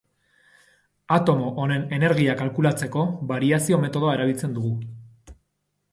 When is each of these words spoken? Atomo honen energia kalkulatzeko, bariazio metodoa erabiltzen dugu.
Atomo 1.17 1.51
honen 1.65 1.85
energia 1.99 2.35
kalkulatzeko, 2.41 3.05
bariazio 3.33 3.81
metodoa 3.87 4.19
erabiltzen 4.21 4.57
dugu. 4.61 4.73